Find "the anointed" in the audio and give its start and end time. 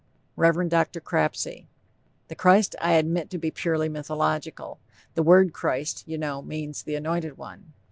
6.81-7.37